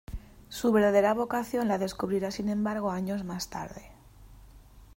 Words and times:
Su 0.49 0.71
verdadera 0.71 1.13
vocación 1.13 1.67
la 1.67 1.77
descubrirá, 1.77 2.31
sin 2.31 2.49
embargo, 2.49 2.89
años 2.89 3.23
más 3.23 3.51
tarde. 3.51 3.91